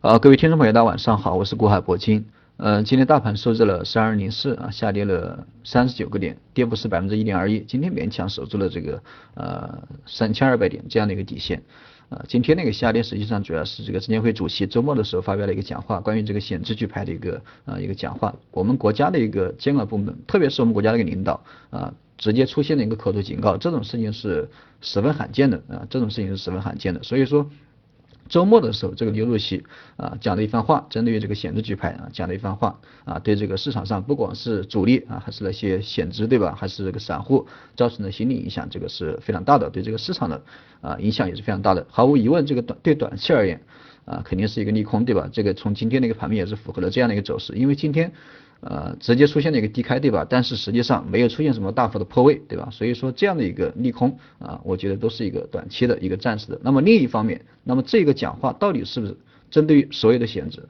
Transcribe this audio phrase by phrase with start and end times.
[0.00, 2.24] 啊，各位听众朋友，大家晚上好，我是国海铂金。
[2.56, 7.60] 呃，今天大盘收在了三二零四啊，下跌了三十九个点，跌幅是百分之一点二一。
[7.60, 9.02] 今天勉强守住了这个
[9.34, 11.62] 呃三千二百点这样的一个底线。
[12.08, 18.34] 呃，今天那个下跌实际上主要是这个证监会主席周末的时候发表了一个讲话，关于这个险资举牌的一个呃一个讲话。
[18.52, 24.48] 我们国家的一个监管部门，特别是我们国家的一个领导啊，直接出现了一个口头警告，这种事情是
[24.80, 27.02] 十分罕见的啊，这种事情是十分罕见的。
[27.02, 27.50] 所以说。
[28.30, 29.62] 周末的时候，这个刘主席
[29.96, 37.46] 啊讲了一番话，针对于这个险资举牌啊讲了一番话啊，对这个市场上不管是主力啊还是那些险资对吧，还是这个散户
[37.76, 40.40] 造成的心理影响，这个是非常大的，对这个市场的
[40.80, 41.84] 啊影响也是非常大的。
[41.90, 43.60] 毫无疑问，这个短对短期而言
[44.04, 45.28] 啊肯定是一个利空对吧？
[45.32, 48.12] 这个从今天的一个盘面也是符合了这样的一个走势，因为今天。
[48.60, 50.26] 呃，直接出现了一个低开，对吧？
[50.28, 52.68] 但是实际上没有出现什么大幅的破位，对吧？
[52.70, 56.60] 所以说这样的一个利空啊，我觉得都是一个短期的一个暂时的。
[56.62, 59.16] 那么另一方面，那么这个讲话到底是不是
[59.50, 60.68] 针对于所有的险资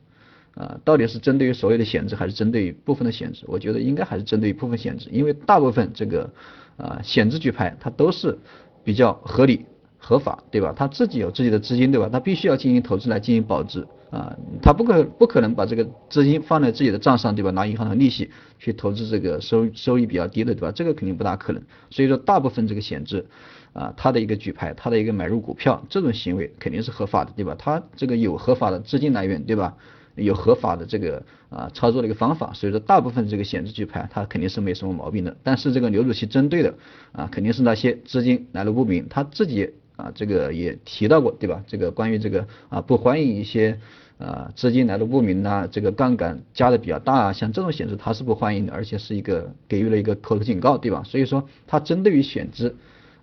[0.55, 0.79] 啊？
[0.85, 3.43] 到底是针对于所有的险资，还是针对于部分的险资？
[3.47, 6.31] 我觉得应该还是针对于部分险资，因为大部分这个
[6.77, 8.39] 啊险资举牌它都是
[8.85, 9.67] 比较合理
[9.99, 10.73] 合法，对吧？
[10.77, 12.09] 他自己有自己的资金，对吧？
[12.09, 13.85] 他必须要进行投资来进行保值。
[14.11, 17.53] 啊，他不可不可能把这个资金放在自己的账上，对吧？
[17.53, 20.73] 拿银行的利息去投资这个收收益比较低的，对吧？
[20.73, 21.63] 这个肯定不大可能。
[21.91, 23.25] 所以说，大部分这个险资
[23.73, 27.55] 啊，他的一个举牌，他的一个买入股票这种行为肯定是合法的，对吧？
[27.57, 29.77] 他这个有合法的资金来源，对吧？
[30.17, 35.37] 有合法的这个啊操作的一个方法，所以说大部分这个险资举牌，他肯定是没什么毛病的。
[35.45, 36.75] 但是这个刘主席针对的
[37.13, 39.73] 啊，肯定是那些资金来路不明，他自己。
[40.01, 41.63] 啊，这个也提到过，对吧？
[41.67, 43.79] 这个关于这个啊，不欢迎一些
[44.17, 51.03] 啊资金来路不明啊，这个杠杆加的比较大啊，像这种险资他是不欢迎的，而且是一个给予了一个口头警告，对吧？
[51.05, 52.75] 所以说他针对于险资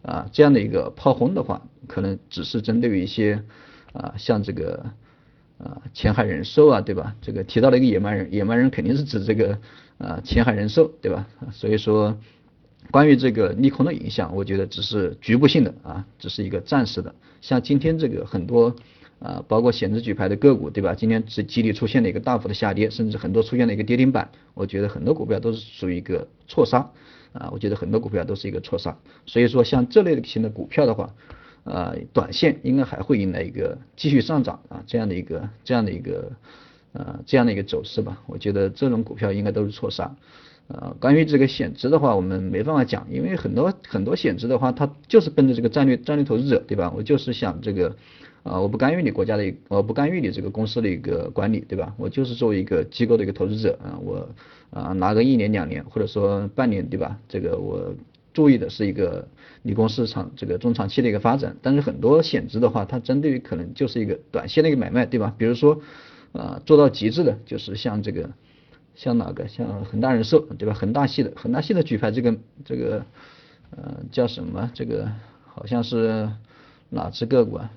[0.03, 3.41] 啊这样的一个炮轰的话，可能只是针对于一些
[3.93, 4.85] 啊像这个
[5.57, 7.15] 啊前海人寿啊，对吧？
[7.21, 9.57] 这个提到了一个野蛮人，野蛮人肯定是指这个
[9.97, 11.27] 啊前海人寿，对吧？
[11.51, 12.15] 所以说。
[12.91, 17.13] 关于这个利空的影响，我觉得只是局部性的啊，只是一个暂时的。
[17.41, 18.75] 像今天这个很多
[19.19, 20.95] 啊，包括险资举牌的个股，对吧？
[20.95, 24.29] 今天是集体出现了一个大幅的下跌，甚至很多出现了一个跌停板。
[24.53, 26.89] 我觉得很多股票都是属于一个错杀
[27.33, 28.97] 啊，我觉得很多股票都是一个错杀。
[29.25, 31.13] 所以说像这类型的股票的话，
[31.65, 36.31] 呃，短线应该还会迎来一个继续上涨啊这样的一个这样的一个
[36.93, 38.21] 呃这样的一个走势吧。
[38.27, 40.15] 我觉得这种股票应该都是错杀。
[40.69, 46.91] 呃，关于这个险资的话，我们没办法讲，因为很多很多险资的话，它就是奔着这个战略战略投资者，对吧？
[46.93, 47.95] 我就是想这个，
[48.43, 51.93] 啊，我不干预你国家的，我不干预你这个公司的一个管理，对吧？
[51.97, 54.27] 我就是作为一个机构的一个投资者啊，我
[54.71, 57.17] 啊拿个一年两年或者说半年，对吧？
[57.29, 57.95] 这个我
[58.33, 59.25] 注意的是一个
[59.61, 65.33] 你公司长这个中长期的一个发展，但是很多险资的话，它针对于可能就是一个短线的一个买卖，对吧？
[65.37, 65.79] 比如说
[66.33, 68.29] 啊做到极致的，就是像这个。
[68.97, 69.47] 像哪个？
[69.47, 70.73] 像恒大人寿，对吧？
[70.73, 72.35] 恒大系的，恒大系的举牌，这个
[72.65, 73.05] 这个，
[73.69, 74.71] 呃，叫什么？
[74.73, 75.07] 这个
[75.45, 76.27] 好像是
[76.89, 77.71] 哪只个股啊？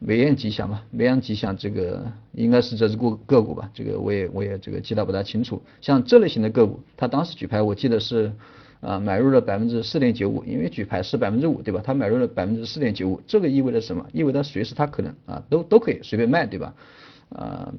[0.00, 3.70] 梅雁吉祥吧，梅雁吉祥这个应该是这只股个股吧？
[3.72, 5.62] 这个我也我也这个记得不大清楚。
[5.80, 8.30] 像这类型的个股，它当时举牌，我记得是
[8.80, 11.80] 啊买入了百分之四点九五，因为举牌是百分之五，对吧？
[11.82, 14.06] 他买入了百分之四点九五，这个意味着什么？
[14.12, 16.74] 意味着随时他可能啊都都可以随便卖，对吧？
[17.30, 17.72] 啊。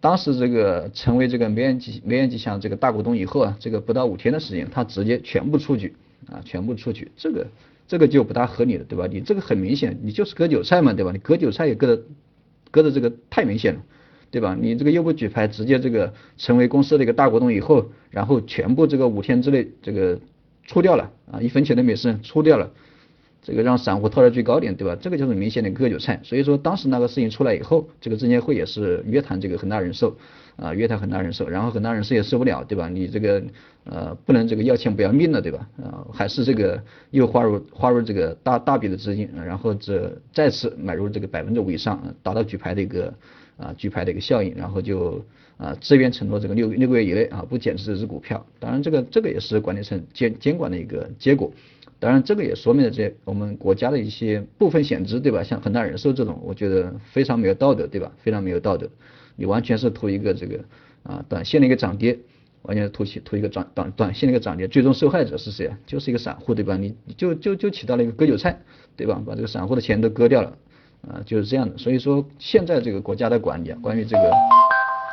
[0.00, 5.94] 当时这个成为这个梅雁吉梅雁吉祥这个大股东以后啊，这个不到五天的时间，他直接全部出局
[6.26, 7.46] 啊，全部出局，这个
[7.86, 9.06] 这个就不大合理了，对吧？
[9.10, 11.12] 你这个很明显，你就是割韭菜嘛，对吧？
[11.12, 12.02] 你割韭菜也割的
[12.70, 13.82] 割的这个太明显了，
[14.30, 14.56] 对吧？
[14.58, 20.18] 你这个又不举牌，直接这个成为公司的一个大股东以后，然后全部这个五天之内这个
[20.66, 22.70] 出掉了啊，一分钱都没剩，出掉了。
[23.42, 24.96] 这个让散户套在最高点，对吧？
[25.00, 26.20] 这个就是明显的割韭菜。
[26.22, 30.14] 所以说当时那个事情出来以后，这个证监会也是约谈这个恒大人寿
[30.56, 32.88] 啊，约谈恒大人寿，然后恒大人寿也受不了，对吧？
[32.90, 33.42] 你这个
[33.84, 35.66] 呃不能这个要钱不要命的，对吧？
[35.82, 43.14] 啊，还是这个又花入花入这个大大笔的资金，然后这再次买入这个百分之五以上，达到举牌的一个
[43.56, 45.24] 啊举牌的一个效应，然后就
[45.56, 48.44] 啊自愿承诺这个六六个月以内啊不减持这只股票。
[48.58, 51.50] 当然这个这个也是管理层监监管的一个结果。
[52.00, 55.42] 当然，这个也说明了这我们国家的一些部分险资，对吧？
[55.44, 58.10] 像恒大人寿这种，我觉得非常没有道德，对吧？
[58.22, 58.88] 非常没有道德，
[59.36, 60.64] 你完全是图一个这个
[61.02, 62.18] 啊短线的一个涨跌，
[62.62, 65.78] 完全是图图一个短短短线的一个涨跌，最终受害者是谁啊？
[65.86, 66.78] 就是一个散户，对吧？
[66.78, 68.58] 你就就就起到了一个割韭菜，
[68.96, 69.22] 对吧？
[69.26, 70.56] 把这个散户的钱都割掉了，
[71.06, 71.76] 啊，就是这样的。
[71.76, 74.32] 所以说现在这个国家的管理啊，关于这个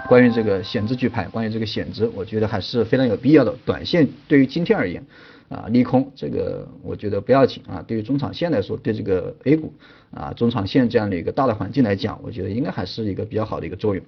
[0.07, 3.54] 关于这个险资举牌，关于这个险资，我觉得还是非常有必要的。
[3.66, 5.04] 短线对于今天而言，
[5.50, 7.84] 啊，利空这个我觉得不要紧啊。
[7.88, 9.74] 对于中长线来说，对这个 A 股
[10.12, 14.04] 啊，中长线这样的一个大的环境来讲，我觉得应该还是一个比较好的一个作用，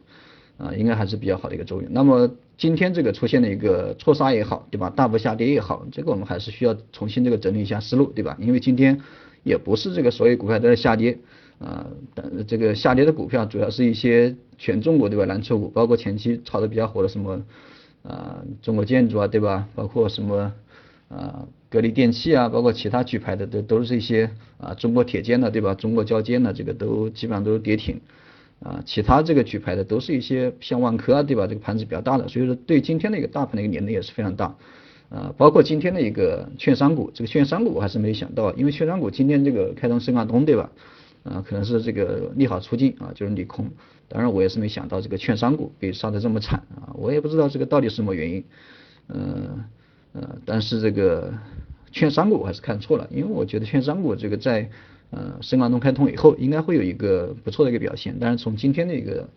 [0.57, 1.89] 啊，应该还是比较好的一个作用。
[1.91, 4.89] 那么今天这个出现的一个错杀也好，对吧？
[4.89, 8.37] 大幅下跌也好，这个我们还是需要重新这个整理一下思路，对吧？
[8.39, 8.99] 因为今天
[9.43, 11.17] 也不是这个所有股票都在下跌。
[11.59, 15.25] 啊，但这个下跌的股票主要是一些全中国对吧？
[15.25, 17.43] 蓝筹股，包括前期炒的比较火的什么
[18.01, 19.67] 啊，中国建筑啊，对吧？
[19.75, 20.53] 包括什么
[21.09, 25.75] 啊，格力电器啊，包括其他举牌的都都是一些啊，中国铁建的对吧？
[25.75, 27.99] 中国交建的这个都基本上都是跌停
[28.61, 31.47] 啊，其他这个举牌的都是一些像万科啊，对吧？
[31.47, 34.55] 这个盘子比较大的，所以说对今天的一个大盘的一个连动也是非常大
[35.09, 40.69] 啊，包括今天的一个券商股，这个券商股我还是没想到，因为券商股今天这个开通深港通对吧？
[41.23, 43.69] 啊，可能是这个利好出尽啊，就是利空。
[44.07, 48.43] 当然，我也是没想到这个券商股被杀的这么惨啊，我也不知道这个到底是什么原因。
[49.09, 49.65] 嗯，
[50.19, 51.33] 呃但是这个
[51.91, 54.69] 券商股我还是看错了，因为我觉得券商股这个在
[55.11, 58.17] 呃深港通开通以后，应该会有一个不错的一个表现。
[58.19, 59.29] 但是从今天的一个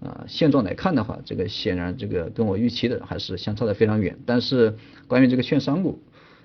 [0.00, 4.18] 啊现状来看的话，这个显然这个跟我预期的还是相差的非常远。
[4.24, 4.74] 但是
[5.06, 6.02] 关于这个券商股。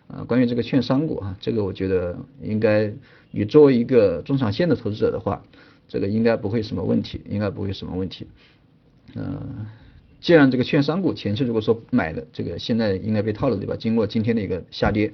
[0.08, 2.94] 啊，关于这个券商股啊，这个我觉得应该，
[3.30, 5.44] 你作为一个中长线的投资者的话，
[5.90, 8.26] 这个应该不会什么问题，应该不会什么问题。
[9.16, 9.66] 嗯，
[10.20, 13.76] 既然这个券商股前期如果说买的，这个现在应该被套了对吧？
[13.78, 15.14] 经过今天的一个下跌，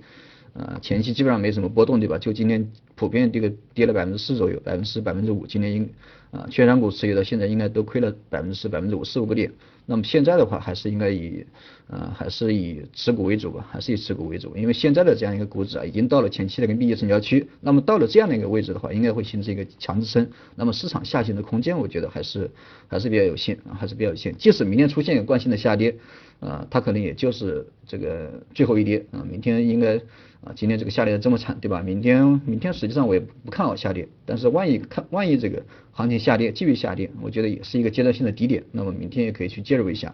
[0.53, 2.17] 呃，前期基本上没什么波动对吧？
[2.17, 5.89] 就今天普遍这个跌了百分之四左右，百分之四、百分之五，今天应
[6.31, 9.51] 啊，券商股持有的现在应该都亏了百分之四、百分之五四五个点。
[9.85, 11.45] 那么现在的话，还是应该以，
[11.87, 22.49] 呃，还是以持股为主吧，还是以持股为主，因为现在的这样一个股指啊，已经到了前期的一个密集成交区，那么到了这样的一个位置的话，应该会形成一个强支撑，那么市场下行的空间，我觉得还是
[22.87, 24.33] 还是比较有限啊，还是比较有限。
[24.37, 25.95] 即使明天出现一个惯性的下跌，
[26.39, 29.99] 啊，它可能也就是这个最后一跌啊，明天应该。
[30.45, 31.81] 啊，今天这个下跌这么惨，对吧？
[31.81, 35.63] 明天，明天实际上我也不看好下跌，但是万一看，万一这个
[35.93, 40.13] 行情下跌，继续下跌，我觉得也是一个阶段性的低点，那么明天也可以去介入一下，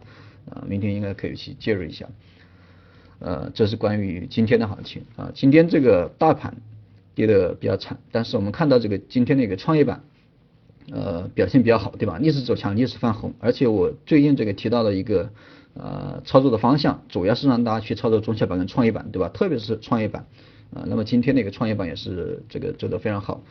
[0.51, 2.07] 啊，明天应该可以去介入一下，
[3.18, 5.31] 呃，这是关于今天的行情啊。
[5.33, 6.56] 今天这个大盘
[7.16, 10.04] 跌的比较惨，但是我们看到这个今天的一个创业板，
[10.92, 12.19] 呃，表现比较好，对吧？
[12.21, 15.31] 逆势走强，逆势翻红，而且我最近这个提到了一个。
[15.81, 19.30] 呃，操作的方向主要是让大家去操作中小板跟创业板，对吧？
[19.30, 20.26] 特别是创业板，
[20.74, 23.42] 啊，那么今天的一个创业板也是这个走得非常好，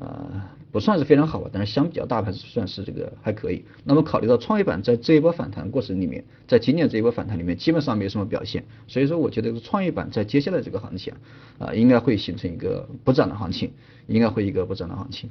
[0.00, 0.42] 呃，
[0.72, 3.64] 不算是非常好吧，但是相比较大盘算是这个还可以。
[3.84, 11.14] 那么考虑到创业板在这一波反弹过程里面，在今年这一波反弹里面基本上没有什么表现，所以说我觉得创业板在接下来这个行情
[11.58, 13.70] 啊，应该会形成一个不涨的行情，
[14.08, 15.30] 应该会一个不涨的行情，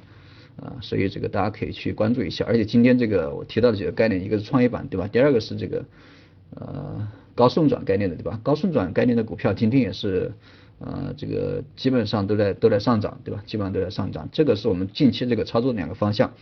[0.56, 2.46] 啊，所以这个大家可以去关注一下。
[2.48, 5.06] 而且今天这个我提到的几个概念，一个是创业板，对吧？
[5.06, 5.84] 第二个是这个。
[6.54, 8.40] 呃，高送转概念的对吧？
[8.42, 10.32] 高送转概念的股票今天也是，
[10.78, 13.42] 呃，这个基本上都在都在上涨，对吧？
[13.46, 16.32] 基本上都在上涨，这个是我们近期这个操作两个方向。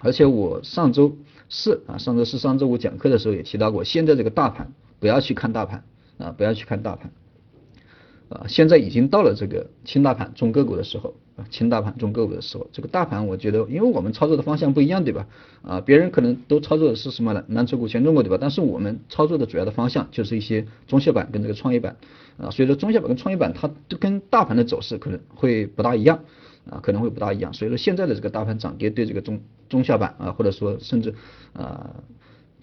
[0.00, 1.16] 而且我上周
[1.48, 5.84] 四啊，上周四、上周五讲课的时候也提到过，现在这个大盘不要去看大盘
[6.18, 7.10] 啊，不要去看大盘。
[8.34, 15.28] 啊，现在已经到了这个轻大盘重个股的时候啊，轻大盘重个股的时候，这个大盘我觉得，因为我们操作的方向不一样，对吧？
[15.62, 18.36] 啊，别人可能都操作的是什么蓝蓝筹股、全中国，对吧？
[18.40, 21.96] 但是我们操作的主要的方向就是一些中小板跟这个创业板
[22.36, 23.70] 啊，所以说中小板跟创业板它
[24.00, 26.24] 跟大盘的走势可能会不大一样
[26.68, 27.54] 啊，可能会不大一样。
[27.54, 31.14] 所以说现在的这个大盘涨跌对这个中中小板啊，或者说甚至
[31.52, 32.02] 啊。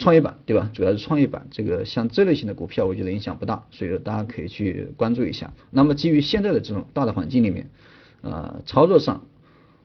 [0.02, 0.70] 创业板对吧？
[0.74, 5.54] 主要是创业板，这个像这类型的股票，我觉得影响不大，所以说大家可以去关注一下。
[5.70, 7.70] 那么基于现在的这种大的环境里面，
[8.22, 9.24] 呃，操作上，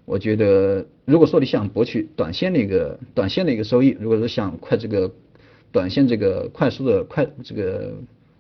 [0.05, 5.13] 我觉得如果说你想博取短线的一个短线的一个收益，如果说想快这个
[5.71, 7.95] 短线这个快速的快这个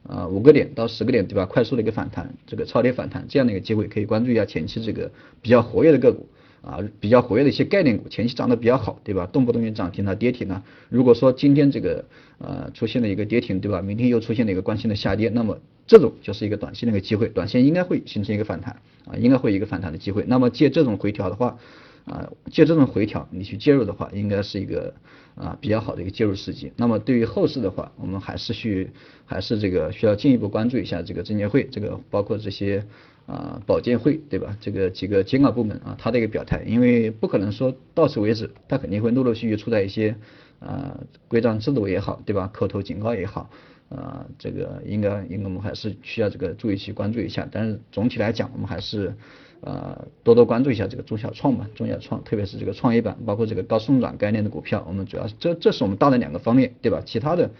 [0.09, 1.45] 啊五个点到十个点对吧？
[1.45, 5.11] 快速的一个反弹，这个超跌反弹这样的一个机会，可以关注一下前期这个
[5.43, 6.27] 比较活跃的个股。
[6.67, 9.25] 啊，比较活跃的一些概念股，前期涨得比较好，对吧？
[9.27, 10.65] 动不动就涨停了、跌停了。
[10.89, 12.05] 如果说今天这个
[12.39, 13.81] 呃出现了一个跌停，对吧？
[13.81, 20.25] 明天又出现了一个惯性的下跌，那么这种就是一个短线的一个机会，短线应该会形成一个反弹啊，应该会有一个反弹的机会。
[20.27, 21.57] 那么借这种回调的话，
[22.05, 24.93] 啊，借这种回调你去介入的话，应该是一个
[25.37, 26.73] 啊比较好的一个介入时机。
[26.75, 28.91] 那么对于后市的话，我们还是需
[29.25, 32.85] 还是这个需要进一步关注一下这个证监会，这个包括这些。
[33.27, 34.57] 啊，保监会对吧？
[34.61, 40.15] 这个几个监管部门啊，他的一个表态，因为不可能说到此为止，他肯定会陆陆续续出台一些
[40.61, 42.49] 啊规章制度也好，对吧？
[42.55, 43.51] 口头警告也好，
[43.89, 47.49] 啊，这个应该应该我们还是需要这个注意去关注一下。
[47.51, 49.13] 但是总体来讲，我们还是
[49.61, 57.03] 呃多多关注一下这个中小创吧，中小创，特别是这个创业板，包括这个高送转概念的股票，我们主要这这是我们大的两个方面，对吧？
[57.05, 57.51] 其他的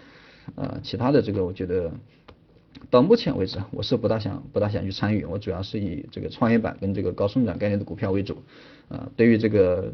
[0.55, 1.91] 呃其他的这个我觉得
[2.91, 8.43] 到目前为止我是不大想不大想去参与，我主要是以这个创业板跟这个高送转概念的股票为主，
[8.89, 9.93] 啊，对于这个。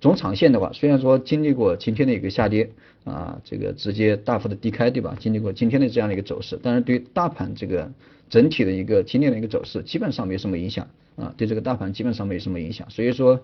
[0.00, 2.70] 中长线的话，虽然说经历过今天的一个下跌
[3.04, 5.14] 啊，这个直接大幅的低开，对吧？
[5.20, 7.92] 经历过今天的这样的一个走势，但是对于大盘这个
[8.30, 12.88] 整体的一个今天的一个走势，基本上没什么影响啊，对这个大盘基本上没什么影响。
[12.88, 13.38] 所以说，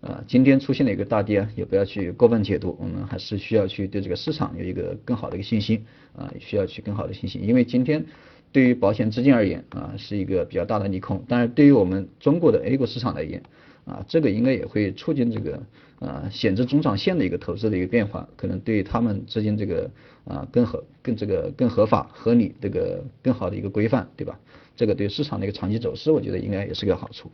[0.00, 5.84] 啊，今天出现了一个大跌，也不要去过分解读，我们还是需要去对这个市场有一个更好的一个信心
[6.16, 8.06] 啊，需要去更好的信心，因为今天
[8.50, 13.42] 对于保险资金而言啊，是一个比较大的利空，但是对于我们中国的 A 股市场而言，
[13.84, 15.62] 啊，这个应该也会促进这个
[15.98, 19.90] 啊险资中长线的一个投资的一个变化，可能对于他们资金这个
[20.24, 24.40] 啊更合更这个更合法合理这个更好的一个规范，对吧？
[24.76, 27.30] 这个对市场的一个长期走势，我觉得应该也是个好处。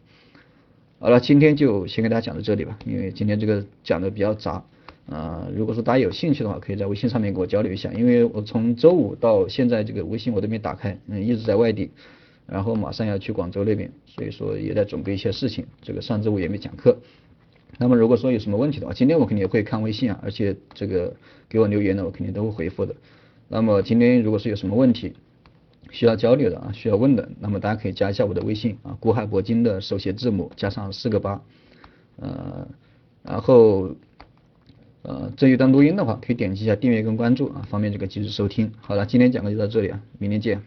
[0.99, 4.65] 好了，今天就先给大家讲到这里吧，因为今天这个讲的比较杂
[5.11, 11.91] 啊，如果说大家有兴趣的话，可以在微信上面跟我交流一下，因为我从周五到现在这个微信我都没打开，嗯，一直在外地。
[12.47, 15.67] 然后马上要去广州那边，所以说也在准备一些事情。
[15.83, 16.97] 这个上周五也没讲课。
[17.77, 21.15] 那么如果说有什么问题的话，今天我肯定也会看微信啊，而且这个
[21.49, 22.95] 给我留言的我肯定都会回复的。
[23.49, 25.13] 那么今天如果是有什么问题
[25.91, 31.43] 需要交流的啊，需要问的，那么大家可以加一下我的微信啊，古海铂金的手写字母加上四个八，
[32.17, 32.69] 呃，
[33.23, 33.95] 然后
[35.03, 38.73] 呃这一段录音的话，可以点击一下订阅跟关注啊，方便这个及时收听。
[38.81, 40.61] 好了，今天讲课就到这里啊，明天见。